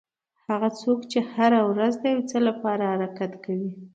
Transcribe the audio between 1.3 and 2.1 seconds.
هره ورځ د